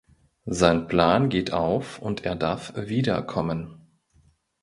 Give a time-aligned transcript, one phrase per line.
[0.47, 3.81] Sein Plan geht auf und er darf wiederkommen.